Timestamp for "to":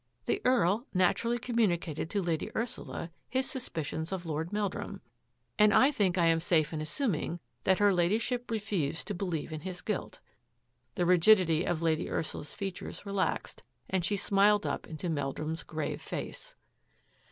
2.09-2.23, 9.05-9.13